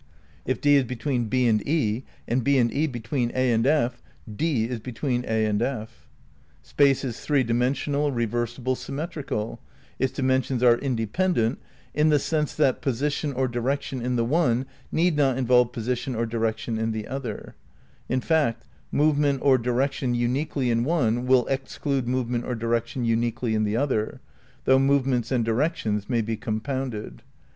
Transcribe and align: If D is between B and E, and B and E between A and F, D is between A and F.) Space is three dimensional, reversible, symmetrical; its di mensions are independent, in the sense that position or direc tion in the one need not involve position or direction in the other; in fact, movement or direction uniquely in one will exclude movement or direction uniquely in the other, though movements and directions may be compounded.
If 0.47 0.59
D 0.61 0.73
is 0.77 0.83
between 0.83 1.25
B 1.25 1.47
and 1.47 1.61
E, 1.67 2.01
and 2.27 2.43
B 2.43 2.57
and 2.57 2.73
E 2.73 2.87
between 2.87 3.31
A 3.35 3.51
and 3.51 3.67
F, 3.67 4.01
D 4.35 4.65
is 4.67 4.79
between 4.79 5.23
A 5.27 5.45
and 5.45 5.61
F.) 5.61 6.09
Space 6.63 7.03
is 7.03 7.19
three 7.19 7.43
dimensional, 7.43 8.11
reversible, 8.11 8.73
symmetrical; 8.75 9.59
its 9.99 10.11
di 10.11 10.23
mensions 10.23 10.63
are 10.63 10.79
independent, 10.79 11.59
in 11.93 12.09
the 12.09 12.17
sense 12.17 12.55
that 12.55 12.81
position 12.81 13.31
or 13.33 13.47
direc 13.47 13.83
tion 13.83 14.01
in 14.01 14.15
the 14.15 14.25
one 14.25 14.65
need 14.91 15.15
not 15.17 15.37
involve 15.37 15.71
position 15.71 16.15
or 16.15 16.25
direction 16.25 16.79
in 16.79 16.93
the 16.93 17.07
other; 17.07 17.53
in 18.09 18.21
fact, 18.21 18.65
movement 18.91 19.39
or 19.43 19.59
direction 19.59 20.15
uniquely 20.15 20.71
in 20.71 20.83
one 20.83 21.27
will 21.27 21.45
exclude 21.45 22.07
movement 22.07 22.43
or 22.43 22.55
direction 22.55 23.05
uniquely 23.05 23.53
in 23.53 23.65
the 23.65 23.77
other, 23.77 24.19
though 24.65 24.79
movements 24.79 25.31
and 25.31 25.45
directions 25.45 26.09
may 26.09 26.21
be 26.21 26.35
compounded. 26.35 27.21